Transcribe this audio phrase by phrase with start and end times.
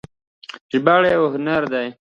[0.71, 1.87] ژباړه یو هنر دی